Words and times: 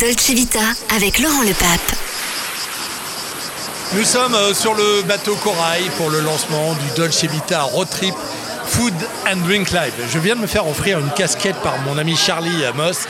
Dolce 0.00 0.30
Vita 0.30 0.60
avec 0.96 1.18
Laurent 1.18 1.42
Lepape. 1.42 1.94
Nous 3.92 4.04
sommes 4.04 4.34
euh, 4.34 4.54
sur 4.54 4.72
le 4.72 5.02
bateau 5.02 5.36
Corail 5.36 5.90
pour 5.98 6.08
le 6.08 6.20
lancement 6.20 6.72
du 6.72 6.96
Dolce 6.96 7.24
Vita 7.24 7.60
Road 7.60 7.86
Trip 7.90 8.14
Food 8.64 8.94
and 9.30 9.36
Drink 9.44 9.70
Live. 9.72 9.92
Je 10.10 10.18
viens 10.18 10.36
de 10.36 10.40
me 10.40 10.46
faire 10.46 10.66
offrir 10.66 11.00
une 11.00 11.10
casquette 11.10 11.56
par 11.56 11.76
mon 11.80 11.98
ami 11.98 12.16
Charlie 12.16 12.64
Moss, 12.74 13.08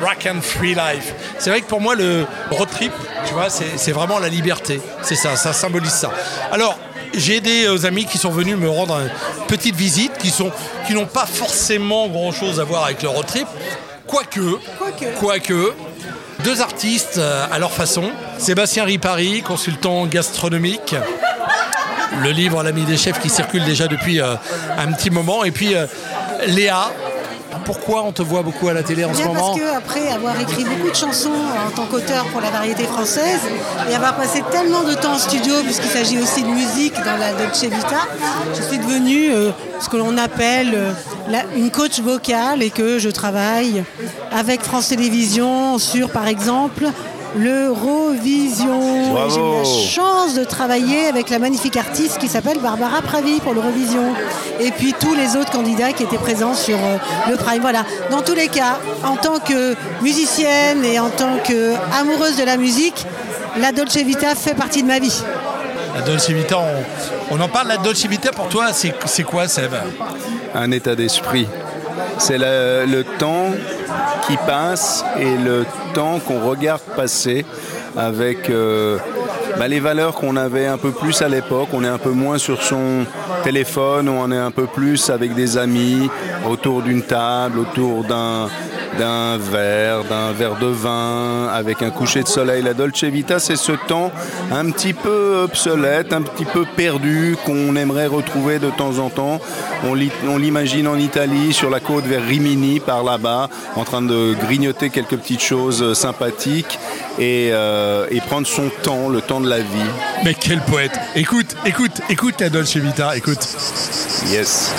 Rock 0.00 0.26
and 0.26 0.40
Free 0.40 0.74
Life. 0.74 1.12
C'est 1.38 1.50
vrai 1.50 1.60
que 1.60 1.66
pour 1.66 1.82
moi, 1.82 1.94
le 1.94 2.24
road 2.50 2.70
trip, 2.70 2.92
tu 3.26 3.34
vois, 3.34 3.50
c'est 3.50 3.92
vraiment 3.92 4.18
la 4.18 4.28
liberté. 4.28 4.80
C'est 5.02 5.16
ça, 5.16 5.36
ça 5.36 5.52
symbolise 5.52 5.92
ça. 5.92 6.10
Alors, 6.52 6.78
j'ai 7.12 7.42
des 7.42 7.66
euh, 7.66 7.84
amis 7.84 8.06
qui 8.06 8.16
sont 8.16 8.30
venus 8.30 8.56
me 8.56 8.70
rendre 8.70 8.98
une 8.98 9.10
petite 9.46 9.76
visite, 9.76 10.16
qui 10.16 10.30
sont 10.30 10.50
qui 10.86 10.94
n'ont 10.94 11.06
pas 11.06 11.26
forcément 11.26 12.08
grand 12.08 12.32
chose 12.32 12.60
à 12.60 12.64
voir 12.64 12.84
avec 12.84 13.02
le 13.02 13.10
road 13.10 13.26
trip, 13.26 13.46
quoique, 14.06 14.58
quoique, 15.18 15.74
deux 16.44 16.60
artistes 16.60 17.18
euh, 17.18 17.46
à 17.50 17.58
leur 17.58 17.72
façon. 17.72 18.10
Sébastien 18.38 18.84
Ripari, 18.84 19.42
consultant 19.42 20.06
gastronomique. 20.06 20.94
Le 22.22 22.30
livre 22.30 22.62
L'ami 22.62 22.84
des 22.84 22.96
chefs 22.96 23.20
qui 23.20 23.28
circule 23.28 23.64
déjà 23.64 23.88
depuis 23.88 24.20
euh, 24.20 24.34
un 24.78 24.92
petit 24.92 25.10
moment. 25.10 25.44
Et 25.44 25.50
puis 25.50 25.74
Léa, 26.46 26.90
pourquoi 27.64 28.04
on 28.04 28.12
te 28.12 28.22
voit 28.22 28.42
beaucoup 28.42 28.68
à 28.68 28.72
la 28.72 28.82
télé 28.82 29.04
en 29.04 29.14
ce 29.14 29.22
moment 29.22 29.54
Parce 29.54 29.60
qu'après 29.60 30.08
avoir 30.08 30.40
écrit 30.40 30.64
beaucoup 30.64 30.90
de 30.90 30.94
chansons 30.94 31.30
en 31.30 31.70
tant 31.70 31.86
qu'auteur 31.86 32.24
pour 32.26 32.40
la 32.40 32.50
variété 32.50 32.84
française 32.84 33.40
et 33.90 33.94
avoir 33.94 34.16
passé 34.16 34.42
tellement 34.50 34.82
de 34.82 34.94
temps 34.94 35.14
en 35.14 35.18
studio, 35.18 35.54
puisqu'il 35.64 35.90
s'agit 35.90 36.18
aussi 36.18 36.42
de 36.42 36.48
musique 36.48 36.94
dans 36.94 37.16
la 37.16 37.32
Dolce 37.32 37.62
Vita, 37.64 38.06
je 38.54 38.62
suis 38.62 38.78
devenue 38.78 39.32
euh, 39.32 39.50
ce 39.80 39.88
que 39.88 39.96
l'on 39.96 40.16
appelle 40.16 40.74
euh, 40.74 40.92
une 41.56 41.70
coach 41.70 42.00
vocale 42.00 42.62
et 42.62 42.70
que 42.70 42.98
je 42.98 43.08
travaille 43.08 43.84
avec 44.32 44.62
France 44.62 44.88
Télévisions 44.88 45.78
sur, 45.78 46.10
par 46.10 46.26
exemple, 46.26 46.86
l'Eurovision. 47.36 48.80
J'ai 49.28 49.40
eu 49.40 49.58
la 49.58 49.64
chance 49.64 50.34
de 50.34 50.44
travailler 50.44 51.06
avec 51.06 51.30
la 51.30 51.38
magnifique 51.38 51.76
artiste 51.76 52.18
qui 52.18 52.28
s'appelle 52.28 52.58
Barbara 52.58 53.02
Pravi 53.02 53.40
pour 53.40 53.54
l'Eurovision. 53.54 54.14
Et 54.60 54.70
puis 54.70 54.94
tous 54.98 55.14
les 55.14 55.36
autres 55.36 55.50
candidats 55.50 55.92
qui 55.92 56.02
étaient 56.02 56.18
présents 56.18 56.54
sur 56.54 56.76
euh, 56.76 56.96
le 57.30 57.36
Prime. 57.36 57.60
Voilà. 57.60 57.84
Dans 58.10 58.22
tous 58.22 58.34
les 58.34 58.48
cas, 58.48 58.78
en 59.04 59.16
tant 59.16 59.38
que 59.38 59.74
musicienne 60.02 60.84
et 60.84 60.98
en 60.98 61.10
tant 61.10 61.38
qu'amoureuse 61.44 62.36
de 62.36 62.44
la 62.44 62.56
musique, 62.56 63.06
la 63.58 63.72
Dolce 63.72 63.96
Vita 63.96 64.34
fait 64.34 64.54
partie 64.54 64.82
de 64.82 64.88
ma 64.88 64.98
vie. 64.98 65.22
La 65.94 66.02
Dolce 66.02 66.30
Vita, 66.30 66.58
on, 67.30 67.40
en 67.40 67.48
parle. 67.48 67.68
La 67.68 67.76
Dolce 67.76 68.06
Vita 68.06 68.30
pour 68.32 68.48
toi, 68.48 68.68
c'est 68.72 69.22
quoi, 69.24 69.48
Seb? 69.48 69.72
Un 70.54 70.70
état 70.70 70.94
d'esprit. 70.94 71.46
C'est 72.18 72.38
le 72.38 73.02
temps 73.18 73.46
qui 74.26 74.36
passe 74.46 75.04
et 75.18 75.36
le 75.36 75.64
temps 75.94 76.18
qu'on 76.18 76.40
regarde 76.40 76.82
passer 76.96 77.44
avec 77.96 78.50
euh, 78.50 78.98
bah, 79.58 79.68
les 79.68 79.80
valeurs 79.80 80.14
qu'on 80.14 80.36
avait 80.36 80.66
un 80.66 80.78
peu 80.78 80.90
plus 80.90 81.22
à 81.22 81.28
l'époque. 81.28 81.68
On 81.72 81.84
est 81.84 81.88
un 81.88 81.98
peu 81.98 82.10
moins 82.10 82.38
sur 82.38 82.62
son 82.62 83.04
téléphone, 83.42 84.08
on 84.08 84.30
est 84.30 84.38
un 84.38 84.50
peu 84.50 84.66
plus 84.66 85.10
avec 85.10 85.34
des 85.34 85.56
amis, 85.58 86.08
autour 86.48 86.82
d'une 86.82 87.02
table, 87.02 87.58
autour 87.58 88.04
d'un 88.04 88.48
verre, 89.38 90.04
d'un 90.04 90.32
verre 90.32 90.58
de 90.58 90.66
vin, 90.66 91.48
avec 91.48 91.82
un 91.82 91.90
coucher 91.90 92.22
de 92.22 92.28
soleil. 92.28 92.62
La 92.62 92.74
Dolce 92.74 93.04
Vita, 93.04 93.38
c'est 93.38 93.56
ce 93.56 93.72
temps 93.72 94.12
un 94.52 94.70
petit 94.70 94.92
peu 94.92 95.42
obsolète, 95.44 96.12
un 96.12 96.22
petit 96.22 96.44
peu 96.44 96.64
perdu, 96.76 97.36
qu'on 97.44 97.76
aimerait 97.76 98.06
retrouver 98.06 98.58
de 98.58 98.70
temps 98.70 98.98
en 98.98 99.08
temps. 99.10 99.40
On 99.84 100.36
l'imagine 100.36 100.86
en 100.86 100.96
Italie, 100.96 101.52
sur 101.52 101.70
la 101.70 101.80
côte 101.80 102.04
vers 102.04 102.22
Rimini, 102.22 102.80
par 102.80 103.02
là-bas, 103.02 103.48
en 103.76 103.84
train 103.84 104.02
de 104.02 104.34
grignoter 104.34 104.90
quelques 104.90 105.16
petites 105.16 105.42
choses 105.42 105.94
sympathiques 105.94 106.78
et, 107.18 107.50
euh, 107.52 108.06
et 108.10 108.20
prendre 108.20 108.46
son 108.46 108.70
temps, 108.82 109.08
le 109.08 109.20
temps 109.20 109.40
de 109.40 109.48
la 109.50 109.58
vie. 109.58 109.90
Mais 110.24 110.34
quel 110.34 110.60
poète 110.60 110.92
Écoute, 111.16 111.56
écoute, 111.66 112.00
écoute 112.08 112.40
la 112.40 112.50
Dolce 112.50 112.76
Vita, 112.76 113.16
écoute. 113.16 113.46
Yes. 114.28 114.70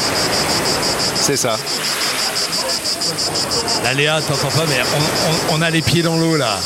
C'est 1.15 1.35
ça. 1.35 1.57
La 3.83 3.93
Léa, 3.93 4.21
t'entends 4.21 4.47
pas, 4.47 4.65
mais 4.67 4.77
on, 5.51 5.61
a 5.61 5.69
les 5.69 5.81
pieds 5.81 6.01
dans 6.01 6.15
l'eau 6.15 6.37
là. 6.37 6.57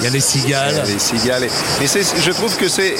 Il 0.00 0.04
y 0.04 0.06
a 0.06 0.10
les 0.10 0.20
cigales. 0.20 0.82
les 0.86 0.98
cigales. 0.98 1.46
Mais 1.78 1.86
je 1.86 2.30
trouve 2.30 2.56
que 2.56 2.68
c'est. 2.68 2.94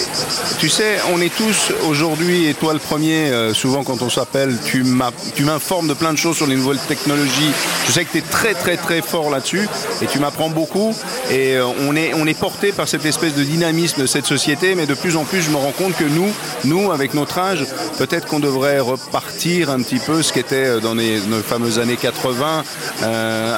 Tu 0.59 0.69
sais, 0.69 0.99
on 1.15 1.21
est 1.22 1.34
tous 1.34 1.72
aujourd'hui, 1.88 2.47
et 2.47 2.53
toi 2.53 2.75
le 2.75 2.78
premier, 2.78 3.31
euh, 3.31 3.55
souvent 3.55 3.84
quand 3.84 4.03
on 4.03 4.11
s'appelle, 4.11 4.55
tu 4.66 4.84
m'informes 4.84 5.89
de 5.89 5.94
plein 5.94 6.12
de 6.12 6.19
choses 6.19 6.37
sur 6.37 6.47
les 6.47 6.56
nouvelles 6.56 6.78
technologies. 6.89 7.53
Je 7.87 7.93
sais 7.93 8.05
que 8.05 8.12
tu 8.12 8.19
es 8.19 8.22
très 8.22 8.53
très 8.53 8.77
très 8.77 9.00
fort 9.00 9.31
là-dessus 9.31 9.66
et 10.03 10.06
tu 10.06 10.19
m'apprends 10.19 10.50
beaucoup. 10.50 10.94
Et 11.31 11.56
euh, 11.56 11.66
on, 11.89 11.97
est, 11.97 12.12
on 12.15 12.27
est 12.27 12.39
porté 12.39 12.72
par 12.72 12.87
cette 12.87 13.06
espèce 13.06 13.34
de 13.34 13.44
dynamisme 13.44 14.03
de 14.03 14.06
cette 14.06 14.27
société, 14.27 14.75
mais 14.75 14.84
de 14.84 14.94
plus 14.94 15.16
en 15.16 15.25
plus, 15.25 15.41
je 15.41 15.50
me 15.50 15.56
rends 15.56 15.72
compte 15.72 15.97
que 15.97 16.05
nous, 16.05 16.31
nous 16.65 16.93
avec 16.93 17.15
notre 17.15 17.39
âge, 17.39 17.65
peut-être 17.97 18.27
qu'on 18.27 18.41
devrait 18.41 18.81
repartir 18.81 19.71
un 19.71 19.81
petit 19.81 20.00
peu 20.00 20.22
ce 20.22 20.34
qu'était 20.34 20.66
euh, 20.66 20.81
dans 20.81 20.94
les, 20.94 21.19
nos 21.21 21.41
fameuses 21.41 21.78
années 21.78 21.97
80, 21.97 22.65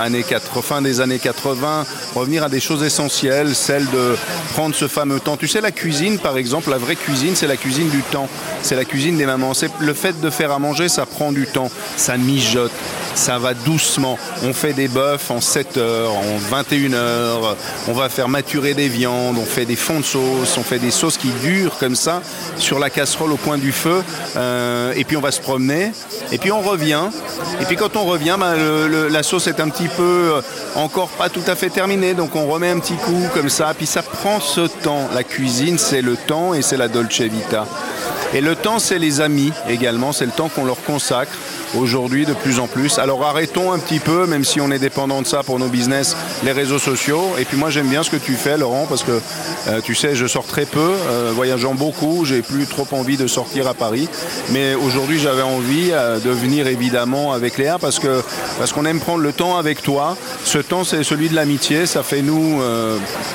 années 0.00 0.22
80, 0.22 0.62
fin 0.62 0.80
des 0.80 1.00
années 1.00 1.18
80, 1.18 1.84
revenir 2.14 2.44
à 2.44 2.48
des 2.48 2.60
choses 2.60 2.84
essentielles 2.84 3.31
celle 3.54 3.84
de 3.90 4.16
prendre 4.52 4.74
ce 4.74 4.88
fameux 4.88 5.20
temps. 5.20 5.36
Tu 5.36 5.48
sais, 5.48 5.60
la 5.60 5.70
cuisine, 5.70 6.18
par 6.18 6.36
exemple, 6.36 6.70
la 6.70 6.78
vraie 6.78 6.96
cuisine, 6.96 7.34
c'est 7.34 7.46
la 7.46 7.56
cuisine 7.56 7.88
du 7.88 8.02
temps. 8.02 8.28
C'est 8.62 8.76
la 8.76 8.84
cuisine 8.84 9.16
des 9.16 9.26
mamans. 9.26 9.54
C'est 9.54 9.70
le 9.80 9.94
fait 9.94 10.20
de 10.20 10.30
faire 10.30 10.52
à 10.52 10.58
manger, 10.58 10.88
ça 10.88 11.06
prend 11.06 11.32
du 11.32 11.46
temps. 11.46 11.70
Ça 11.96 12.16
mijote, 12.16 12.72
ça 13.14 13.38
va 13.38 13.54
doucement. 13.54 14.18
On 14.42 14.52
fait 14.52 14.72
des 14.72 14.88
bœufs 14.88 15.18
en 15.28 15.40
7 15.40 15.76
heures, 15.76 16.14
en 16.14 16.38
21 16.38 16.92
heures. 16.94 17.56
On 17.88 17.92
va 17.92 18.08
faire 18.08 18.28
maturer 18.28 18.74
des 18.74 18.88
viandes, 18.88 19.36
on 19.38 19.44
fait 19.44 19.64
des 19.64 19.76
fonds 19.76 20.00
de 20.00 20.04
sauce, 20.04 20.56
on 20.56 20.62
fait 20.62 20.78
des 20.78 20.90
sauces 20.90 21.16
qui 21.16 21.28
durent 21.42 21.78
comme 21.78 21.96
ça 21.96 22.22
sur 22.56 22.78
la 22.78 22.90
casserole 22.90 23.32
au 23.32 23.36
coin 23.36 23.58
du 23.58 23.72
feu. 23.72 24.02
Euh, 24.36 24.92
et 24.96 25.04
puis 25.04 25.16
on 25.16 25.20
va 25.20 25.30
se 25.30 25.40
promener. 25.40 25.92
Et 26.30 26.38
puis 26.38 26.52
on 26.52 26.60
revient. 26.60 27.04
Et 27.60 27.64
puis 27.64 27.76
quand 27.76 27.96
on 27.96 28.04
revient, 28.04 28.36
bah, 28.38 28.54
la 29.10 29.22
sauce 29.22 29.46
est 29.46 29.60
un 29.60 29.68
petit 29.68 29.88
peu 29.88 30.02
euh, 30.36 30.40
encore 30.74 31.08
pas 31.08 31.28
tout 31.28 31.44
à 31.46 31.54
fait 31.54 31.70
terminée. 31.70 32.14
Donc 32.14 32.36
on 32.36 32.46
remet 32.46 32.70
un 32.70 32.78
petit 32.78 32.96
coup 32.96 33.26
comme 33.34 33.48
ça. 33.48 33.72
Puis 33.76 33.86
ça 33.86 34.02
prend 34.02 34.40
ce 34.40 34.66
temps. 34.66 35.08
La 35.14 35.24
cuisine, 35.24 35.78
c'est 35.78 36.02
le 36.02 36.16
temps 36.16 36.54
et 36.54 36.62
c'est 36.62 36.76
la 36.76 36.88
dolce 36.88 37.20
vita. 37.20 37.66
Et 38.34 38.40
le 38.40 38.56
temps, 38.56 38.78
c'est 38.78 38.98
les 38.98 39.20
amis 39.20 39.52
également. 39.68 40.12
C'est 40.12 40.24
le 40.24 40.32
temps 40.32 40.48
qu'on 40.48 40.64
leur 40.64 40.82
consacre 40.82 41.32
aujourd'hui 41.76 42.26
de 42.26 42.34
plus 42.34 42.58
en 42.58 42.66
plus. 42.66 42.98
Alors 42.98 43.24
arrêtons 43.24 43.72
un 43.72 43.78
petit 43.78 43.98
peu, 43.98 44.26
même 44.26 44.44
si 44.44 44.60
on 44.60 44.70
est 44.70 44.78
dépendant 44.78 45.22
de 45.22 45.26
ça 45.26 45.42
pour 45.42 45.58
nos 45.58 45.68
business, 45.68 46.16
les 46.44 46.52
réseaux 46.52 46.78
sociaux. 46.78 47.32
Et 47.38 47.44
puis 47.44 47.56
moi 47.56 47.70
j'aime 47.70 47.88
bien 47.88 48.02
ce 48.02 48.10
que 48.10 48.16
tu 48.16 48.34
fais 48.34 48.56
Laurent, 48.56 48.86
parce 48.88 49.02
que 49.02 49.20
euh, 49.68 49.80
tu 49.82 49.94
sais, 49.94 50.14
je 50.14 50.26
sors 50.26 50.46
très 50.46 50.66
peu, 50.66 50.80
euh, 50.80 51.32
voyageant 51.34 51.74
beaucoup, 51.74 52.24
j'ai 52.24 52.42
plus 52.42 52.66
trop 52.66 52.86
envie 52.92 53.16
de 53.16 53.26
sortir 53.26 53.68
à 53.68 53.74
Paris. 53.74 54.08
Mais 54.50 54.74
aujourd'hui 54.74 55.18
j'avais 55.18 55.42
envie 55.42 55.90
euh, 55.92 56.18
de 56.18 56.30
venir 56.30 56.66
évidemment 56.66 57.32
avec 57.32 57.58
Léa 57.58 57.78
parce 57.78 57.98
que 57.98 58.22
parce 58.58 58.72
qu'on 58.72 58.84
aime 58.84 59.00
prendre 59.00 59.22
le 59.22 59.32
temps 59.32 59.56
avec 59.56 59.82
toi. 59.82 60.16
Ce 60.44 60.58
temps 60.58 60.84
c'est 60.84 61.04
celui 61.04 61.28
de 61.28 61.34
l'amitié, 61.34 61.86
ça 61.86 62.02
fait 62.02 62.22
nous 62.22 62.60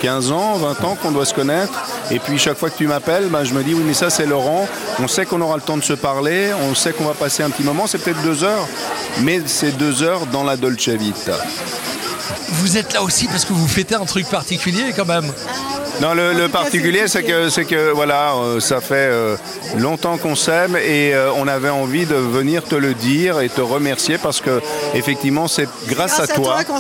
15 0.02 0.32
ans, 0.32 0.56
20 0.58 0.84
ans 0.84 0.98
qu'on 1.02 1.12
doit 1.12 1.26
se 1.26 1.34
connaître. 1.34 1.74
Et 2.12 2.20
puis 2.20 2.38
chaque 2.38 2.58
fois 2.58 2.70
que 2.70 2.78
tu 2.78 2.88
m'appelles, 2.88 3.28
ben, 3.30 3.44
je 3.44 3.54
me 3.54 3.64
dis 3.64 3.74
oui 3.74 3.84
mais 3.86 3.94
ça 3.94 4.10
c'est 4.10 4.26
Laurent, 4.26 4.68
on 5.00 5.08
sait 5.08 5.26
qu'on 5.26 5.42
aura 5.42 5.56
le 5.56 5.62
temps 5.62 5.78
de 5.78 5.84
se 5.84 5.94
parler, 5.94 6.52
on 6.70 6.76
sait 6.76 6.92
qu'on 6.92 7.06
va 7.06 7.14
passer 7.14 7.44
un 7.44 7.50
petit 7.50 7.64
moment, 7.64 7.88
c'est 7.88 7.98
peut-être 7.98 8.22
deux 8.28 8.44
heures, 8.44 8.68
mais 9.22 9.42
c'est 9.46 9.72
deux 9.78 10.04
heures 10.04 10.26
dans 10.26 10.44
la 10.44 10.58
Dolce 10.58 10.90
Vita. 10.90 11.38
Vous 12.50 12.76
êtes 12.76 12.92
là 12.92 13.02
aussi 13.02 13.26
parce 13.28 13.46
que 13.46 13.54
vous 13.54 13.70
fêtez 13.70 13.96
un 13.96 14.04
truc 14.04 14.28
particulier 14.28 14.92
quand 14.94 15.06
même. 15.06 15.32
Non, 16.02 16.14
le, 16.14 16.48
particulier, 16.48 17.08
c'est 17.08 17.24
que, 17.24 17.50
c'est 17.50 17.66
que 17.66 17.92
voilà, 17.92 18.34
euh, 18.36 18.60
ça 18.60 18.82
fait 18.82 18.96
euh, 18.96 19.36
longtemps 19.78 20.18
qu'on 20.18 20.36
s'aime 20.36 20.76
et 20.76 21.14
euh, 21.14 21.32
on 21.36 21.48
avait 21.48 21.70
envie 21.70 22.06
de 22.06 22.16
venir 22.16 22.64
te 22.64 22.76
le 22.76 22.94
dire 22.94 23.40
et 23.42 23.50
te 23.50 23.62
remercier 23.62 24.18
parce 24.18 24.40
que 24.40 24.62
effectivement, 24.94 25.48
c'est 25.48 25.68
grâce, 25.88 26.20
à, 26.20 26.28
toi, 26.28 26.64
qu'on 26.64 26.80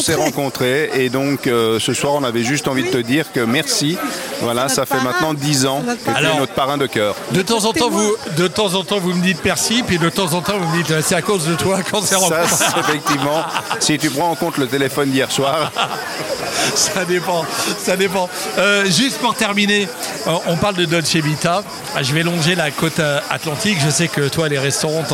s'est 0.00 0.14
rencontrés. 0.14 0.90
Et 0.94 1.10
donc, 1.10 1.42
ce 1.44 1.92
soir, 1.92 2.14
on 2.14 2.24
avait 2.24 2.42
juste 2.42 2.68
envie 2.68 2.84
de 2.84 2.90
te 2.90 2.98
dire 2.98 3.32
que 3.32 3.40
merci. 3.40 3.96
Voilà, 4.42 4.68
ça 4.68 4.84
fait 4.84 5.02
maintenant 5.02 5.32
dix 5.34 5.66
ans 5.66 5.82
que 5.82 6.10
tu 6.10 6.26
es 6.26 6.38
notre 6.38 6.52
parrain 6.54 6.76
de 6.76 6.86
cœur. 6.86 7.14
De 7.32 7.42
temps 7.42 7.64
en 7.64 7.72
temps, 7.72 7.90
vous, 7.90 8.14
de 8.36 8.48
temps 8.48 8.74
en 8.74 8.82
temps, 8.82 8.98
vous 8.98 9.12
me 9.12 9.22
dites 9.22 9.38
merci, 9.44 9.82
puis 9.86 9.98
de 9.98 10.08
temps 10.08 10.32
en 10.34 10.40
temps, 10.40 10.58
vous 10.58 10.76
me 10.76 10.82
dites 10.82 11.00
c'est 11.02 11.14
à 11.14 11.22
cause 11.22 11.46
de 11.46 11.54
toi 11.54 11.78
qu'on 11.82 12.02
s'est 12.02 12.16
rencontrés. 12.16 12.46
Ça, 12.46 12.74
effectivement, 12.80 13.44
si 13.80 13.98
tu 13.98 14.10
prends 14.10 14.30
en 14.30 14.34
compte 14.34 14.58
le 14.58 14.66
téléphone 14.66 15.10
d'hier 15.10 15.30
soir. 15.30 15.72
ça 16.74 17.04
dépend, 17.04 17.44
ça 17.78 17.96
dépend. 17.96 18.28
Euh, 18.58 18.84
juste 18.86 19.18
pour 19.18 19.34
terminer, 19.34 19.86
euh, 20.26 20.30
on 20.46 20.56
parle 20.56 20.76
de 20.76 20.84
Dolce 20.86 21.16
Vita. 21.16 21.62
Ah, 21.94 22.02
je 22.02 22.12
vais 22.14 22.22
longer 22.22 22.54
la 22.54 22.70
côte 22.70 23.00
euh, 23.00 23.20
atlantique. 23.30 23.78
Je 23.84 23.90
sais 23.90 24.08
que 24.08 24.28
toi, 24.28 24.48
les 24.48 24.58
restaurants, 24.58 25.04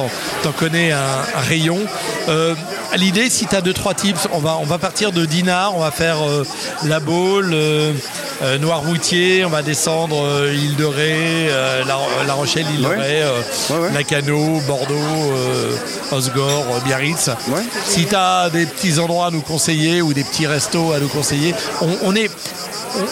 t'en 0.43 0.53
connais 0.53 0.93
un, 0.93 1.01
rayon. 1.49 1.79
L'idée, 2.97 3.31
si 3.31 3.47
tu 3.47 3.57
as 3.57 3.63
deux, 3.63 3.73
trois 3.73 3.95
tips, 3.95 4.29
on 4.33 4.39
va, 4.39 4.59
on 4.61 4.65
va 4.65 4.79
partir 4.79 5.13
de 5.13 5.25
Dinard, 5.25 5.75
on 5.77 5.81
va 5.81 5.91
faire 5.91 6.19
la 6.85 7.01
euh, 7.01 7.93
Noirmoutier, 8.59 9.45
on 9.45 9.49
va 9.51 9.63
descendre 9.63 10.47
Île 10.53 10.77
de 10.77 10.85
Ré, 10.85 11.49
la, 11.87 11.99
La 12.27 12.35
Rochelle, 12.35 12.67
Île 12.75 12.83
de 12.83 12.87
Ré, 12.87 13.23
Ouais, 13.71 13.77
ouais. 13.77 13.93
Lacano, 13.93 14.61
Bordeaux, 14.67 15.33
Osgore, 16.11 16.81
Biarritz. 16.85 17.31
Si 17.87 18.07
tu 18.07 18.15
as 18.15 18.51
des 18.51 18.67
petits 18.67 18.99
endroits 18.99 19.27
à 19.27 19.31
nous 19.31 19.41
conseiller 19.41 20.03
ou 20.03 20.13
des 20.13 20.25
petits 20.25 20.47
restos 20.47 20.93
à 20.93 21.01
nous 21.01 21.09
conseiller, 21.09 21.55
on, 21.81 21.89
on 22.03 22.15
est. 22.15 22.31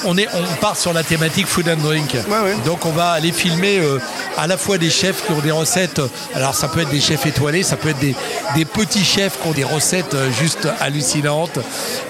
On, 0.04 0.10
on 0.12 0.18
est, 0.18 0.28
on 0.34 0.60
part 0.60 0.76
sur 0.76 0.92
la 0.92 1.02
thématique 1.02 1.46
food 1.46 1.68
and 1.68 1.82
drink. 1.82 2.12
Ouais, 2.28 2.38
ouais. 2.44 2.56
Donc 2.64 2.84
on 2.86 2.90
va 2.90 3.10
aller 3.10 3.32
filmer 3.32 3.78
euh, 3.78 3.98
à 4.36 4.46
la 4.46 4.56
fois 4.56 4.78
des 4.78 4.90
chefs 4.90 5.24
qui 5.26 5.32
ont 5.32 5.40
des 5.40 5.50
recettes. 5.50 6.00
Alors 6.34 6.54
ça 6.54 6.68
peut 6.68 6.80
être 6.80 6.90
des 6.90 7.00
chefs 7.00 7.24
étoilés, 7.26 7.62
ça 7.62 7.76
peut 7.76 7.88
être 7.90 7.98
des, 7.98 8.14
des 8.54 8.64
petits 8.64 9.04
chefs 9.04 9.40
qui 9.40 9.48
ont 9.48 9.52
des 9.52 9.64
recettes 9.64 10.14
euh, 10.14 10.30
juste 10.40 10.68
hallucinantes. 10.80 11.58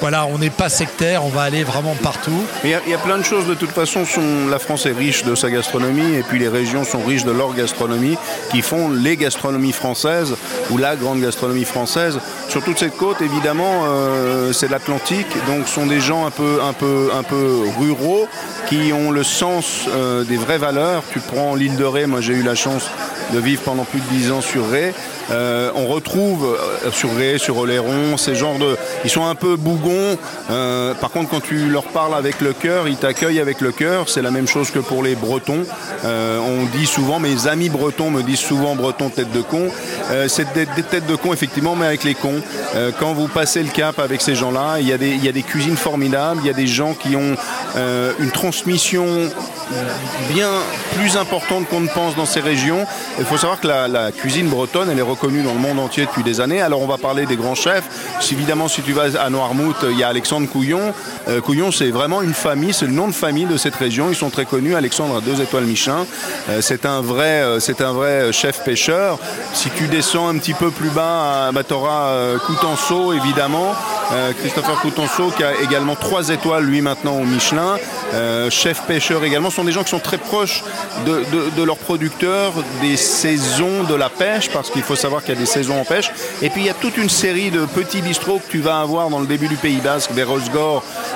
Voilà, 0.01 0.27
on 0.27 0.39
n'est 0.39 0.51
pas 0.51 0.69
sectaire, 0.69 1.25
on 1.25 1.29
va 1.29 1.43
aller 1.43 1.65
vraiment 1.65 1.95
partout. 2.03 2.43
Il 2.65 2.71
y, 2.71 2.75
a- 2.75 2.81
il 2.87 2.91
y 2.91 2.95
a 2.95 2.99
plein 2.99 3.19
de 3.19 3.23
choses, 3.25 3.47
de 3.47 3.55
toute 3.55 3.71
façon, 3.73 4.05
sont, 4.05 4.49
la 4.51 4.59
France 4.59 4.87
est 4.87 4.93
riche 4.93 5.25
de 5.25 5.35
sa 5.35 5.51
gastronomie 5.51 6.15
et 6.17 6.23
puis 6.23 6.39
les 6.39 6.49
régions 6.49 6.85
sont 6.85 7.01
riches 7.01 7.25
de 7.25 7.31
leur 7.33 7.55
gastronomie 7.55 8.17
qui 8.51 8.63
font 8.63 8.91
les 8.91 9.17
gastronomies 9.17 9.73
françaises 9.73 10.35
ou 10.71 10.79
la 10.79 10.97
grande 10.97 11.21
gastronomie 11.21 11.65
française. 11.65 12.19
Sur 12.51 12.65
toute 12.65 12.81
cette 12.81 12.97
côte, 12.97 13.21
évidemment, 13.21 13.85
euh, 13.85 14.53
c'est 14.53 14.69
l'Atlantique, 14.69 15.29
donc 15.47 15.69
ce 15.69 15.75
sont 15.75 15.87
des 15.87 16.01
gens 16.01 16.27
un 16.27 16.33
peu, 16.33 16.59
un 16.61 16.73
peu, 16.73 17.11
un 17.15 17.23
peu 17.23 17.61
ruraux 17.79 18.27
qui 18.67 18.93
ont 18.93 19.13
le 19.13 19.23
sens 19.23 19.87
euh, 19.87 20.25
des 20.25 20.37
vraies 20.37 20.59
valeurs. 20.59 21.05
Tu 21.13 21.21
prends 21.21 21.55
l'île 21.55 21.77
de 21.77 21.85
Ré, 21.85 22.07
moi 22.07 22.21
j'ai 22.21 22.33
eu 22.33 22.43
la 22.43 22.57
chance 22.57 22.91
de 23.33 23.39
vivre 23.39 23.63
pendant 23.63 23.85
plus 23.85 24.01
de 24.01 24.07
10 24.07 24.33
ans 24.33 24.41
sur 24.41 24.69
Ré. 24.69 24.93
Euh, 25.31 25.71
on 25.75 25.87
retrouve 25.87 26.45
euh, 26.45 26.91
sur 26.91 27.15
Ré, 27.15 27.39
sur 27.39 27.57
Oléron, 27.59 28.17
ces 28.17 28.35
genres 28.35 28.59
de... 28.59 28.77
Ils 29.05 29.11
sont 29.11 29.25
un 29.25 29.35
peu 29.35 29.57
bougons. 29.57 30.19
Euh, 30.51 30.95
par 30.95 31.11
contre, 31.11 31.31
quand 31.31 31.41
tu 31.41 31.69
leur 31.69 31.85
parles 31.85 32.15
avec 32.15 32.41
le 32.41 32.53
cœur, 32.53 32.89
ils 32.89 32.97
t'accueillent 32.97 33.41
avec 33.41 33.61
le 33.61 33.71
cœur. 33.73 34.09
C'est 34.09 34.23
la 34.23 34.31
même 34.31 34.49
chose 34.49 34.71
que 34.71 34.81
pour 34.81 35.03
les 35.03 35.15
Bretons. 35.15 35.65
On 36.05 36.65
dit 36.77 36.87
souvent, 36.87 37.21
mes 37.21 37.47
amis 37.47 37.69
bretons 37.69 38.11
me 38.11 38.23
disent 38.23 38.41
souvent 38.41 38.75
breton 38.75 39.11
tête 39.11 39.31
de 39.33 39.43
con. 39.43 39.69
C'est 40.29 40.53
des, 40.55 40.67
têtes 40.67 41.07
de 41.07 41.15
con, 41.15 41.33
effectivement, 41.33 41.77
mais 41.77 41.87
avec 41.87 42.05
les 42.05 42.15
cons. 42.15 42.41
Quand 42.99 43.13
vous 43.13 43.29
passez 43.29 43.63
le 43.63 43.69
cap 43.69 43.99
avec 43.99 44.21
ces 44.21 44.35
gens-là, 44.35 44.79
il 44.81 44.89
y, 44.89 44.93
il 44.93 45.25
y 45.25 45.29
a 45.29 45.33
des 45.33 45.43
cuisines 45.43 45.77
formidables. 45.77 46.41
Il 46.43 46.47
y 46.47 46.51
a 46.51 46.55
des 46.55 46.67
gens 46.67 46.95
qui 46.95 47.17
ont 47.17 47.37
euh, 47.77 48.13
une 48.19 48.31
transmission 48.31 49.07
bien 50.33 50.51
plus 50.97 51.17
importante 51.17 51.69
qu'on 51.69 51.81
ne 51.81 51.89
pense 51.89 52.17
dans 52.17 52.27
ces 52.27 52.41
régions. 52.41 52.87
Il 53.19 53.25
faut 53.25 53.37
savoir 53.37 53.61
que 53.61 53.69
la, 53.69 54.11
cuisine 54.13 54.49
bretonne, 54.49 54.91
elle 54.91 54.99
est 54.99 55.03
reconnue 55.03 55.43
dans 55.43 55.55
le 55.55 55.61
monde 55.61 55.79
entier 55.79 56.07
depuis 56.07 56.23
des 56.23 56.41
années. 56.41 56.61
Alors 56.61 56.83
on 56.83 56.87
va 56.87 56.99
parler 56.99 57.27
des 57.27 57.37
grands 57.37 57.55
chefs. 57.55 57.85
Évidemment, 58.33 58.69
si 58.69 58.83
tu 58.83 58.93
vas 58.93 59.21
à 59.21 59.31
Noirmouth, 59.31 59.85
il 59.91 59.99
y 59.99 60.03
a 60.03 60.09
Alexandre 60.09 60.49
Couillon. 60.49 60.93
Euh, 61.29 61.41
Couillon, 61.41 61.71
c'est 61.71 61.91
vraiment 61.91 62.23
une 62.23 62.35
famille, 62.35 62.73
c'est 62.73 62.87
le 62.87 62.93
nom 62.93 63.09
de 63.09 63.13
famille 63.13 63.47
de 63.47 63.57
cette 63.57 63.75
région. 63.75 64.09
Ils 64.11 64.17
sont 64.17 64.31
très 64.31 64.45
connus. 64.45 64.75
Alexandre 64.75 65.17
a 65.17 65.21
deux 65.21 65.41
étoiles 65.41 65.65
Michelin. 65.65 66.07
Euh, 66.49 66.61
c'est 66.61 66.87
un 66.87 67.01
vrai, 67.01 67.43
un 67.43 67.93
vrai 67.93 68.33
chef 68.33 68.65
pêcheur. 68.65 69.19
Si 69.55 69.71
tu 69.71 69.87
descends 69.89 70.29
un 70.29 70.39
petit 70.39 70.55
peu 70.55 70.71
plus 70.71 70.91
bas, 70.91 71.51
bah, 71.53 71.63
tu 71.65 71.75
auras 71.75 72.39
Coutenceau, 72.47 73.13
évidemment. 73.13 73.75
Euh, 74.13 74.33
Christopher 74.33 74.81
Coutenceau 74.81 75.31
qui 75.31 75.45
a 75.45 75.61
également 75.63 75.95
trois 75.95 76.31
étoiles 76.31 76.65
lui 76.65 76.81
maintenant 76.81 77.17
au 77.17 77.25
Michelin. 77.25 77.77
Euh, 78.15 78.51
chef 78.51 78.83
pêcheur 78.83 79.25
également. 79.25 79.51
Ce 79.51 79.57
sont 79.57 79.65
des 79.65 79.73
gens 79.73 79.85
qui 79.85 79.91
sont 79.91 80.01
très 80.01 80.19
proches 80.19 80.65
de, 81.07 81.63
leurs 81.63 81.77
producteurs, 81.77 82.53
des 82.81 82.97
saisons 82.97 83.85
de 83.85 83.95
la 83.95 84.09
pêche, 84.09 84.51
parce 84.51 84.71
qu'il 84.71 84.83
faut 84.83 84.97
savoir 84.97 85.23
qu'il 85.23 85.35
y 85.35 85.37
a 85.37 85.41
des 85.41 85.47
saisons 85.47 85.81
en 85.81 85.85
pêche. 85.85 86.11
Et 86.43 86.51
puis 86.51 86.63
il 86.63 86.67
y 86.67 86.71
a 86.71 86.75
toute 86.75 86.97
une 86.97 87.09
série 87.09 87.51
de 87.51 87.65
petits 87.67 88.03
bistrots 88.03 88.41
que 88.41 88.51
tu 88.51 88.61
vas 88.61 88.81
avoir 88.81 89.11
dans 89.11 89.21
le 89.21 89.27
début 89.27 89.49
du 89.49 89.57
Pays 89.57 89.81
Basque, 89.81 90.11
vers 90.13 90.29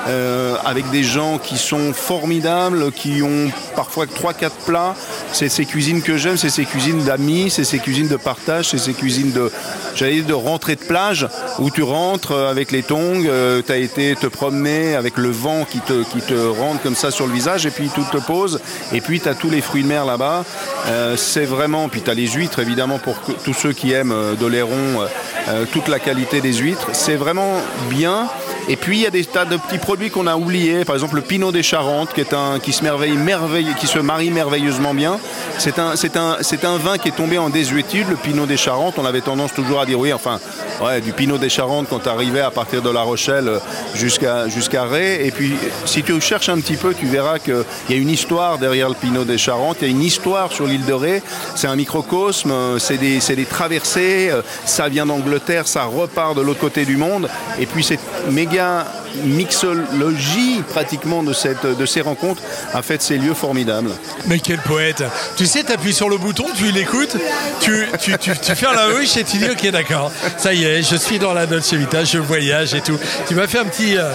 euh, 0.08 0.56
avec 0.64 0.90
des 0.90 1.02
gens 1.02 1.38
qui 1.38 1.56
sont 1.56 1.92
formidables, 1.92 2.92
qui 2.92 3.22
ont 3.22 3.50
parfois 3.74 4.06
3-4 4.06 4.50
plats. 4.66 4.94
C'est 5.34 5.48
ces 5.48 5.66
cuisines 5.66 6.00
que 6.00 6.16
j'aime, 6.16 6.36
c'est 6.36 6.48
ces 6.48 6.64
cuisines 6.64 7.02
d'amis, 7.02 7.50
c'est 7.50 7.64
ces 7.64 7.78
cuisines 7.78 8.08
de 8.08 8.16
partage, 8.16 8.70
c'est 8.70 8.78
ces 8.78 8.94
cuisines 8.94 9.32
de, 9.32 9.50
j'allais 9.94 10.20
dire, 10.20 10.26
de 10.26 10.32
rentrée 10.32 10.76
de 10.76 10.84
plage, 10.84 11.28
où 11.58 11.70
tu 11.70 11.82
rentres 11.82 12.32
avec 12.32 12.70
les 12.70 12.82
tongs, 12.82 13.24
tu 13.66 13.72
as 13.72 13.76
été 13.76 14.14
te 14.14 14.28
promener 14.28 14.94
avec 14.94 15.18
le 15.18 15.30
vent 15.30 15.66
qui 15.68 15.80
te, 15.80 16.04
qui 16.04 16.20
rentre 16.34 16.80
comme 16.82 16.94
ça 16.94 17.10
sur 17.10 17.26
le 17.26 17.32
visage, 17.32 17.66
et 17.66 17.70
puis 17.70 17.90
tout 17.92 18.06
te 18.12 18.18
pose, 18.18 18.60
et 18.92 19.00
puis 19.00 19.20
tu 19.20 19.28
tous 19.34 19.50
les 19.50 19.60
fruits 19.60 19.82
de 19.82 19.88
mer 19.88 20.04
là-bas. 20.04 20.44
Euh, 20.86 21.16
c'est 21.16 21.44
vraiment, 21.44 21.88
puis 21.88 22.00
tu 22.00 22.14
les 22.14 22.28
huîtres 22.28 22.60
évidemment 22.60 22.98
pour 22.98 23.16
tous 23.44 23.54
ceux 23.54 23.72
qui 23.72 23.92
aiment 23.92 24.12
euh, 24.12 24.34
de 24.34 24.46
euh, 24.46 25.06
euh, 25.48 25.64
toute 25.72 25.88
la 25.88 25.98
qualité 25.98 26.40
des 26.40 26.52
huîtres. 26.54 26.90
C'est 26.92 27.16
vraiment 27.16 27.54
bien. 27.90 28.28
Et 28.68 28.76
puis 28.76 28.98
il 28.98 29.02
y 29.02 29.06
a 29.06 29.10
des 29.10 29.24
tas 29.24 29.44
de 29.44 29.56
petits 29.56 29.78
produits 29.78 30.10
qu'on 30.10 30.26
a 30.26 30.36
oubliés, 30.36 30.84
par 30.84 30.94
exemple 30.96 31.16
le 31.16 31.22
Pinot 31.22 31.52
des 31.52 31.62
Charentes, 31.62 32.12
qui 32.14 32.20
est 32.20 32.32
un 32.32 32.58
qui 32.58 32.72
se 32.72 32.82
merveille 32.82 33.12
merveille, 33.12 33.68
qui 33.78 33.86
se 33.86 33.98
marie 33.98 34.30
merveilleusement 34.30 34.94
bien. 34.94 35.18
C'est 35.58 35.78
un 35.78 35.96
c'est 35.96 36.16
un 36.16 36.38
c'est 36.40 36.64
un 36.64 36.78
vin 36.78 36.96
qui 36.96 37.08
est 37.08 37.16
tombé 37.16 37.36
en 37.36 37.50
désuétude, 37.50 38.08
le 38.08 38.16
Pinot 38.16 38.46
des 38.46 38.56
Charentes. 38.56 38.94
On 38.98 39.04
avait 39.04 39.20
tendance 39.20 39.52
toujours 39.52 39.80
à 39.80 39.86
dire 39.86 39.98
oui, 39.98 40.12
enfin 40.12 40.40
ouais, 40.82 41.00
du 41.02 41.12
Pinot 41.12 41.36
des 41.38 41.50
Charentes 41.50 41.86
quand 41.90 41.98
tu 42.00 42.08
arrivais 42.08 42.40
à 42.40 42.50
partir 42.50 42.80
de 42.80 42.88
La 42.90 43.02
Rochelle 43.02 43.48
euh, 43.48 43.58
jusqu'à 43.94 44.48
jusqu'à 44.48 44.84
Ré. 44.84 45.26
Et 45.26 45.30
puis 45.30 45.52
si 45.84 46.02
tu 46.02 46.18
cherches 46.20 46.48
un 46.48 46.58
petit 46.58 46.76
peu, 46.76 46.94
tu 46.94 47.06
verras 47.06 47.38
qu'il 47.38 47.64
y 47.90 47.92
a 47.92 47.96
une 47.96 48.10
histoire 48.10 48.56
derrière 48.58 48.88
le 48.88 48.94
Pinot 48.94 49.24
des 49.24 49.38
Charentes. 49.38 49.78
Il 49.82 49.88
y 49.88 49.90
a 49.90 49.90
une 49.90 50.02
histoire 50.02 50.50
sur 50.52 50.66
l'île 50.66 50.86
de 50.86 50.92
Ré. 50.94 51.22
C'est 51.54 51.66
un 51.66 51.76
microcosme, 51.76 52.50
euh, 52.50 52.78
c'est 52.78 52.96
des 52.96 53.20
c'est 53.20 53.36
des 53.36 53.44
traversées. 53.44 54.30
euh, 54.30 54.40
Ça 54.64 54.88
vient 54.88 55.04
d'Angleterre, 55.04 55.68
ça 55.68 55.84
repart 55.84 56.34
de 56.34 56.40
l'autre 56.40 56.60
côté 56.60 56.86
du 56.86 56.96
monde. 56.96 57.28
Et 57.58 57.66
puis 57.66 57.84
cette 57.84 58.00
méga 58.30 58.53
mixologie 59.24 60.62
pratiquement 60.68 61.22
de, 61.22 61.32
ces 61.32 62.00
rencontres 62.00 62.42
a 62.72 62.82
fait 62.82 62.98
de 62.98 63.02
ces 63.02 63.18
lieux 63.18 63.34
formidables. 63.34 63.90
Mais 64.26 64.38
quel 64.38 64.58
poète 64.58 65.04
Tu 65.36 65.46
sais, 65.46 65.62
tu 65.64 65.72
appuies 65.72 65.94
sur 65.94 66.08
le 66.08 66.18
bouton, 66.18 66.44
tu 66.56 66.70
l'écoutes, 66.70 67.16
tu, 67.60 67.86
fermes 68.54 68.76
la 68.76 68.90
bouche 68.90 69.16
et 69.16 69.24
tu 69.24 69.38
dis 69.38 69.48
ok 69.50 69.70
d'accord, 69.70 70.10
ça 70.36 70.52
y 70.52 70.64
est, 70.64 70.82
je 70.82 70.96
suis 70.96 71.18
dans 71.18 71.32
la 71.32 71.46
Dolce 71.46 71.72
Vita, 71.74 72.04
je 72.04 72.18
voyage 72.18 72.74
et 72.74 72.80
tout. 72.80 72.98
Tu 73.28 73.34
m'as 73.34 73.46
fait 73.46 73.58
un 73.58 73.66
petit, 73.66 73.96
euh, 73.96 74.12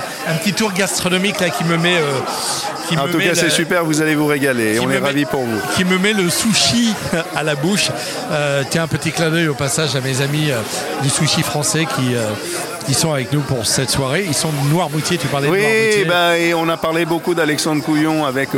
tour 0.56 0.74
gastronomique 0.74 1.40
là 1.40 1.50
qui 1.50 1.64
me 1.64 1.78
met... 1.78 1.98
euh, 1.98 2.20
qui 2.90 2.98
En 2.98 3.06
me 3.08 3.12
tout 3.12 3.18
met 3.20 3.26
cas, 3.30 3.36
c'est 3.36 3.50
super, 3.50 3.86
vous 3.86 4.02
allez 4.02 4.16
vous 4.16 4.26
régaler. 4.26 4.80
On 4.80 4.84
est 4.90 5.00
met- 5.00 5.06
ravis 5.06 5.26
pour 5.26 5.42
vous. 5.44 5.60
Qui 5.76 5.86
me 5.86 5.98
met 5.98 6.14
le 6.14 6.30
sushi 6.30 6.94
à 7.36 7.44
la 7.44 7.56
bouche. 7.56 7.90
Euh, 8.32 8.64
tiens, 8.70 8.84
un 8.84 8.88
petit 8.88 9.12
clin 9.12 9.30
d'œil 9.30 9.48
au 9.48 9.54
passage 9.54 9.96
à 9.96 10.02
mes 10.02 10.22
amis 10.22 10.52
euh, 10.52 10.60
du 11.04 11.10
sushi 11.10 11.42
français 11.44 11.86
qui, 11.86 12.16
euh, 12.16 12.26
qui 12.86 12.94
sont 12.94 13.14
avec 13.14 13.32
nous 13.32 13.42
pour 13.42 13.66
cette 13.66 13.90
soirée. 13.90 14.26
Ils 14.28 14.34
sont 14.34 14.50
de 14.50 14.70
Noirmoutier, 14.74 15.18
tu 15.18 15.28
parlais 15.28 15.48
de 15.48 15.52
Oui, 15.54 15.60
Noirmoutier. 15.62 16.06
bah, 16.06 16.38
et 16.38 16.54
on 16.54 16.68
a 16.68 16.78
parlé 16.78 17.06
beaucoup 17.06 17.36
d'Alexandre 17.36 17.84
Couillon 17.84 18.26
avec, 18.26 18.50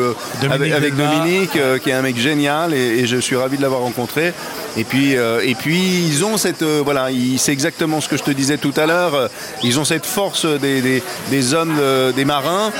Dominique 0.41 0.73
avec. 0.73 0.95
Dominique, 0.95 1.57
qui 1.83 1.89
est 1.89 1.93
un 1.93 2.01
mec 2.01 2.17
génial, 2.17 2.73
et, 2.73 2.99
et 2.99 3.05
je 3.07 3.17
suis 3.17 3.35
ravi 3.35 3.57
de 3.57 3.61
l'avoir 3.61 3.81
rencontré. 3.81 4.33
Et 4.77 4.83
puis, 4.85 5.17
euh, 5.17 5.41
et 5.43 5.53
puis 5.53 6.05
ils 6.07 6.23
ont 6.23 6.37
cette, 6.37 6.61
euh, 6.61 6.81
voilà, 6.83 7.07
c'est 7.37 7.51
exactement 7.51 7.99
ce 7.99 8.07
que 8.07 8.15
je 8.15 8.23
te 8.23 8.31
disais 8.31 8.57
tout 8.57 8.73
à 8.77 8.85
l'heure. 8.85 9.15
euh, 9.15 9.27
Ils 9.63 9.79
ont 9.79 9.85
cette 9.85 10.05
force 10.05 10.45
des, 10.45 11.53
hommes, 11.53 11.79
des 12.15 12.25
marins, 12.25 12.71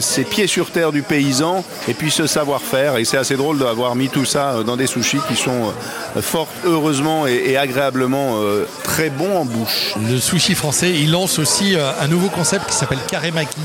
ces 0.00 0.24
pieds 0.24 0.46
sur 0.46 0.70
terre 0.70 0.92
du 0.92 1.02
paysan, 1.02 1.64
et 1.88 1.94
puis 1.94 2.10
ce 2.10 2.26
savoir-faire. 2.26 2.96
Et 2.96 3.04
c'est 3.04 3.16
assez 3.16 3.36
drôle 3.36 3.58
d'avoir 3.58 3.94
mis 3.96 4.08
tout 4.08 4.24
ça 4.24 4.62
dans 4.64 4.76
des 4.76 4.86
sushis 4.86 5.20
qui 5.28 5.36
sont 5.36 5.72
fort 6.20 6.48
heureusement 6.64 7.26
et, 7.26 7.56
agréablement 7.56 8.38
très 8.84 9.10
bons 9.10 9.38
en 9.38 9.44
bouche. 9.44 9.94
Le 10.08 10.18
sushi 10.18 10.54
français, 10.54 10.90
il 10.90 11.10
lance 11.10 11.38
aussi 11.38 11.76
un 11.76 12.08
nouveau 12.08 12.28
concept 12.28 12.66
qui 12.66 12.76
s'appelle 12.76 12.98
Karemaki. 13.10 13.56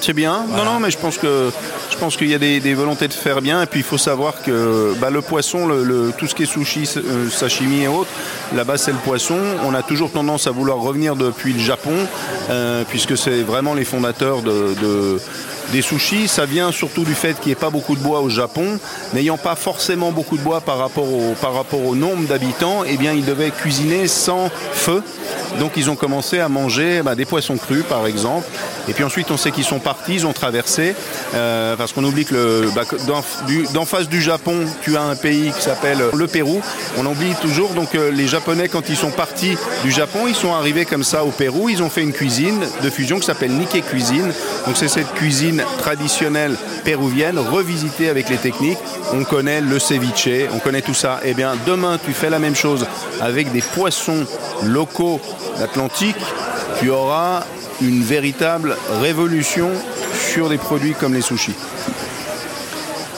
C'est 0.00 0.12
bien. 0.12 0.44
Non, 0.48 0.64
non, 0.64 0.80
mais 0.80 0.90
je 0.90 0.98
pense 0.98 1.18
que 1.18 1.50
je 1.90 1.96
pense 1.96 2.16
qu'il 2.16 2.28
y 2.28 2.34
a 2.34 2.38
des, 2.38 2.60
des 2.60 2.74
volontés 2.74 3.08
de 3.08 3.12
faire 3.12 3.42
bien. 3.42 3.60
Et 3.62 3.66
puis 3.66 3.80
il 3.80 3.84
faut 3.84 3.98
savoir 3.98 4.42
que 4.42 4.94
bah, 5.00 5.10
le 5.10 5.20
poisson, 5.20 5.66
le, 5.66 5.82
le- 5.82 6.12
tout 6.16 6.26
ce 6.26 6.34
qui 6.34 6.44
est 6.44 6.46
sushi, 6.46 6.88
euh, 6.96 7.28
sashimi 7.28 7.82
et 7.82 7.88
autres, 7.88 8.10
là-bas 8.54 8.78
c'est 8.78 8.92
le 8.92 8.98
poisson. 8.98 9.36
On 9.64 9.74
a 9.74 9.82
toujours 9.82 10.10
tendance 10.12 10.46
à 10.46 10.50
vouloir 10.52 10.78
revenir 10.78 11.16
depuis 11.16 11.52
le 11.52 11.58
Japon, 11.58 11.94
euh, 12.50 12.84
puisque 12.88 13.18
c'est 13.18 13.42
vraiment 13.42 13.74
les 13.74 13.84
fondateurs 13.84 14.42
de, 14.42 14.74
de- 14.80 15.20
des 15.72 15.82
sushis. 15.82 16.28
Ça 16.28 16.46
vient 16.46 16.72
surtout 16.72 17.04
du 17.04 17.14
fait 17.14 17.34
qu'il 17.34 17.46
n'y 17.46 17.52
ait 17.52 17.56
pas 17.56 17.70
beaucoup 17.70 17.94
de 17.96 18.00
bois 18.00 18.20
au 18.20 18.28
Japon. 18.28 18.78
N'ayant 19.14 19.36
pas 19.38 19.54
forcément 19.56 20.12
beaucoup 20.12 20.36
de 20.36 20.42
bois 20.42 20.60
par 20.60 20.78
rapport 20.78 21.06
au, 21.84 21.94
nombre 21.94 22.26
d'habitants, 22.28 22.82
eh 22.86 22.96
bien 22.96 23.12
ils 23.12 23.24
devaient 23.24 23.50
cuisiner 23.50 24.06
sans 24.08 24.50
feu. 24.72 25.02
Donc 25.58 25.72
ils 25.76 25.90
ont 25.90 25.96
commencé 25.96 26.38
à 26.40 26.48
manger 26.48 27.02
bah, 27.02 27.14
des 27.14 27.24
poissons 27.24 27.56
crus 27.56 27.84
par 27.88 28.06
exemple. 28.06 28.46
Et 28.88 28.92
puis 28.92 29.04
ensuite 29.04 29.30
on 29.30 29.36
sait 29.36 29.50
qu'ils 29.50 29.64
sont 29.64 29.78
partis, 29.78 30.14
ils 30.14 30.26
ont 30.26 30.32
traversé. 30.32 30.94
euh, 31.34 31.76
parce 31.76 31.92
qu'on 31.92 32.04
oublie 32.04 32.24
que 32.24 32.34
le- 32.34 32.70
bah, 32.74 32.82
d'en 33.72 33.84
face 33.84 34.08
du 34.08 34.20
Japon, 34.22 34.64
tu 34.82 34.96
as 34.96 35.02
un 35.02 35.16
pays 35.16 35.52
qui 35.56 35.62
s'appelle 35.62 36.02
le 36.12 36.26
Pérou. 36.26 36.60
On 36.96 37.06
oublie 37.06 37.34
toujours. 37.40 37.70
Donc 37.70 37.94
euh, 37.94 38.10
les 38.10 38.26
Japonais 38.26 38.68
quand 38.68 38.88
ils 38.88 38.96
sont 38.96 39.10
partis 39.10 39.56
du 39.84 39.90
Japon, 39.90 40.26
ils 40.26 40.34
sont 40.34 40.54
arrivés 40.54 40.84
comme 40.84 41.04
ça 41.04 41.24
au 41.24 41.30
Pérou. 41.30 41.68
Ils 41.68 41.82
ont 41.82 41.90
fait 41.90 42.02
une 42.02 42.12
cuisine 42.12 42.60
de 42.82 42.90
fusion 42.90 43.18
qui 43.18 43.26
s'appelle 43.26 43.52
Nikkei 43.52 43.82
Cuisine. 43.82 44.32
Donc 44.66 44.76
c'est 44.76 44.88
cette 44.88 45.12
cuisine 45.14 45.57
traditionnelle 45.78 46.56
péruvienne 46.84 47.38
revisitée 47.38 48.08
avec 48.08 48.28
les 48.28 48.36
techniques. 48.36 48.78
On 49.12 49.24
connaît 49.24 49.60
le 49.60 49.78
ceviche, 49.78 50.28
on 50.54 50.58
connaît 50.58 50.82
tout 50.82 50.94
ça. 50.94 51.20
Eh 51.24 51.34
bien 51.34 51.52
demain 51.66 51.98
tu 52.04 52.12
fais 52.12 52.30
la 52.30 52.38
même 52.38 52.56
chose 52.56 52.86
avec 53.20 53.52
des 53.52 53.62
poissons 53.62 54.24
locaux 54.64 55.20
d'Atlantique 55.58 56.16
tu 56.80 56.90
auras 56.90 57.42
une 57.80 58.02
véritable 58.02 58.76
révolution 59.00 59.70
sur 60.32 60.48
des 60.48 60.58
produits 60.58 60.94
comme 60.94 61.14
les 61.14 61.22
sushis. 61.22 61.54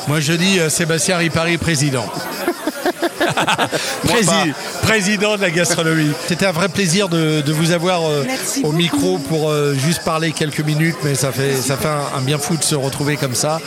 Moi 0.08 0.20
je 0.20 0.32
dis 0.32 0.58
euh, 0.58 0.68
Sébastien 0.70 1.16
Ripari 1.18 1.58
président. 1.58 2.04
Prési- 4.06 4.52
président 4.82 5.36
de 5.36 5.42
la 5.42 5.50
gastronomie. 5.50 6.10
C'était 6.26 6.46
un 6.46 6.52
vrai 6.52 6.68
plaisir 6.68 7.08
de, 7.08 7.40
de 7.40 7.52
vous 7.52 7.72
avoir 7.72 8.02
euh, 8.04 8.24
au 8.58 8.62
beaucoup. 8.62 8.72
micro 8.76 9.18
pour 9.18 9.50
euh, 9.50 9.74
juste 9.74 10.02
parler 10.04 10.32
quelques 10.32 10.60
minutes, 10.60 10.96
mais 11.04 11.14
ça 11.14 11.32
fait, 11.32 11.54
ça 11.54 11.76
fait 11.76 11.88
un, 11.88 12.18
un 12.18 12.20
bien 12.20 12.38
fou 12.38 12.56
de 12.56 12.62
se 12.64 12.74
retrouver 12.74 13.16
comme 13.16 13.34
ça. 13.34 13.60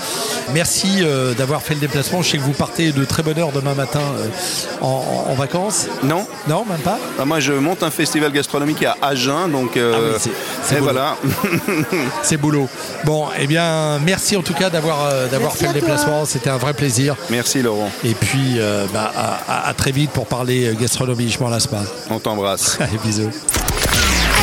Merci 0.53 0.99
euh, 1.01 1.33
d'avoir 1.33 1.61
fait 1.61 1.73
le 1.75 1.79
déplacement. 1.79 2.21
Je 2.21 2.31
sais 2.31 2.37
que 2.37 2.43
vous 2.43 2.51
partez 2.53 2.91
de 2.91 3.05
très 3.05 3.23
bonne 3.23 3.37
heure 3.39 3.51
demain 3.51 3.73
matin 3.73 4.01
euh, 4.19 4.27
en, 4.81 4.87
en- 5.27 5.31
en 5.31 5.35
vacances. 5.35 5.87
Non 6.03 6.25
Non, 6.47 6.65
même 6.69 6.79
pas 6.79 6.99
Ah, 7.19 7.25
Moi, 7.25 7.39
je 7.39 7.53
monte 7.53 7.83
un 7.83 7.91
festival 7.91 8.31
gastronomique 8.31 8.83
à 8.83 8.97
Agen, 9.01 9.47
donc 9.49 9.77
euh, 9.77 9.93
Ah 9.95 10.17
oui, 10.25 10.31
c'est- 10.63 10.79
voilà. 10.79 11.15
C'est 12.23 12.37
boulot. 12.37 12.67
Bon, 13.05 13.27
eh 13.39 13.47
bien, 13.47 13.99
merci 13.99 14.35
en 14.35 14.41
tout 14.41 14.53
cas 14.53 14.69
d'avoir 14.69 15.05
euh, 15.05 15.27
fait 15.55 15.67
le 15.67 15.73
déplacement. 15.73 16.25
C'était 16.25 16.49
un 16.49 16.57
vrai 16.57 16.73
plaisir. 16.73 17.15
Merci 17.29 17.61
Laurent, 17.61 17.91
Et 18.03 18.13
puis, 18.13 18.55
euh, 18.59 18.85
bah, 18.93 19.11
à, 19.15 19.39
à- 19.65 19.67
à 19.69 19.73
très 19.73 19.91
vite 19.91 20.11
pour 20.11 20.25
parler 20.25 20.67
euh, 20.67 20.73
Je 21.19 21.39
m'en 21.39 21.49
lasse 21.49 21.67
pas. 21.67 21.83
on 22.09 22.19
t'embrasse. 22.19 22.77
Allez, 22.79 22.97
bisous. 23.03 23.29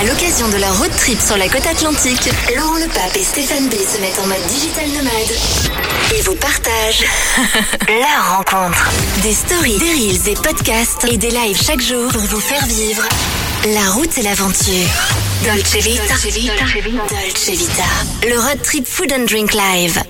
À 0.01 0.05
l'occasion 0.05 0.49
de 0.49 0.57
leur 0.57 0.79
road 0.79 0.91
trip 0.99 1.19
sur 1.21 1.37
la 1.37 1.49
côte 1.49 1.67
atlantique, 1.67 2.31
Laurent 2.57 2.77
Le 2.77 2.87
Pape 2.87 3.17
et 3.17 3.25
Stéphane 3.25 3.69
B 3.69 3.73
se 3.73 4.01
mettent 4.01 4.19
en 4.23 4.27
mode 4.29 4.47
digital 4.49 4.87
nomade 4.89 6.17
et 6.17 6.23
vous 6.23 6.37
partagent 6.37 7.05
leur 7.89 8.37
rencontre. 8.37 8.89
Des 9.23 9.35
stories, 9.35 9.79
des 9.79 9.93
reels, 9.93 10.23
des 10.23 10.35
podcasts 10.35 11.05
et 11.11 11.17
des 11.19 11.31
lives 11.31 11.61
chaque 11.61 11.83
jour 11.83 12.11
pour 12.13 12.23
vous 12.23 12.41
faire 12.41 12.65
vivre 12.67 13.03
la 13.75 13.91
route 13.91 14.17
et 14.17 14.23
l'aventure. 14.23 14.89
Dolce 15.45 15.77
Vita. 15.77 16.03
Dolce 16.07 16.27
Vita. 16.35 16.53
Dolce 17.11 17.51
Vita. 17.51 17.85
Le 18.29 18.39
road 18.39 18.63
trip 18.63 18.87
Food 18.87 19.13
and 19.13 19.25
Drink 19.27 19.53
Live. 19.53 20.01